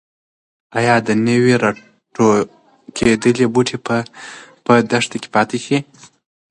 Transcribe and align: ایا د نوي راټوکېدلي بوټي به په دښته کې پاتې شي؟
ایا 0.79 0.95
د 1.07 1.09
نوي 1.27 1.53
راټوکېدلي 1.63 3.45
بوټي 3.53 3.77
به 3.85 3.97
په 4.65 4.73
دښته 4.91 5.17
کې 5.21 5.29
پاتې 5.35 5.57
شي؟ 5.65 5.77